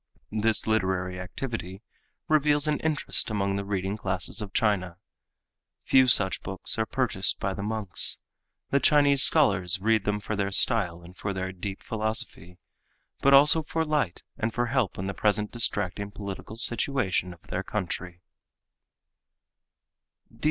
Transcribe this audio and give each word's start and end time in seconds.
This 0.31 0.65
literary 0.65 1.19
activity 1.19 1.83
reveals 2.27 2.67
an 2.67 2.79
interest 2.79 3.29
among 3.29 3.55
the 3.55 3.63
reading 3.63 3.97
classes 3.97 4.41
of 4.41 4.51
China. 4.51 4.97
Few 5.83 6.07
such 6.07 6.41
books 6.41 6.79
are 6.79 6.87
purchased 6.87 7.39
by 7.39 7.53
the 7.53 7.61
monks. 7.61 8.17
The 8.71 8.79
Chinese 8.79 9.21
scholars 9.21 9.79
read 9.79 10.05
them 10.05 10.19
for 10.19 10.35
their 10.35 10.49
style 10.49 11.03
and 11.03 11.15
for 11.15 11.33
their 11.33 11.51
deep 11.51 11.83
philosophy, 11.83 12.57
but 13.21 13.35
also 13.35 13.61
for 13.61 13.85
light 13.85 14.23
and 14.39 14.51
for 14.51 14.65
help 14.65 14.97
in 14.97 15.05
the 15.05 15.13
present 15.13 15.51
distracting 15.51 16.09
political 16.09 16.57
situation 16.57 17.31
of 17.31 17.43
their 17.43 17.61
country. 17.61 18.21